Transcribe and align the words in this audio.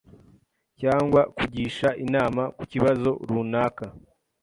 cyangwa 0.79 1.21
kugisha 1.35 1.87
inama 2.03 2.43
ku 2.57 2.63
kibazo 2.71 3.09
runaka 3.29 3.85